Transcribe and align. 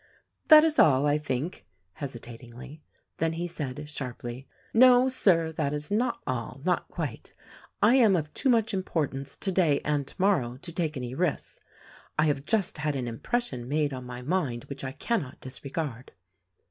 "That 0.47 0.63
is 0.63 0.79
all, 0.79 1.05
I 1.05 1.19
think," 1.19 1.63
hesitatingly. 1.93 2.81
Then 3.19 3.33
he 3.33 3.45
said, 3.45 3.87
sharply, 3.87 4.47
"No, 4.73 5.09
Sir, 5.09 5.51
that 5.51 5.75
is 5.75 5.91
not 5.91 6.23
all— 6.25 6.59
not 6.65 6.87
quite. 6.87 7.35
I 7.83 7.93
am 7.97 8.15
of 8.15 8.33
too 8.33 8.49
much 8.49 8.73
importance, 8.73 9.37
today 9.37 9.79
and 9.81 10.07
tomorrow, 10.07 10.57
to 10.63 10.71
take 10.71 10.97
any 10.97 11.13
risks. 11.13 11.59
I 12.17 12.25
have 12.25 12.47
just 12.47 12.79
had 12.79 12.95
an 12.95 13.07
impression 13.07 13.67
made 13.67 13.93
on 13.93 14.03
my 14.07 14.23
mind 14.23 14.63
which 14.63 14.83
I 14.83 14.93
cannot 14.93 15.39
disregard. 15.39 16.13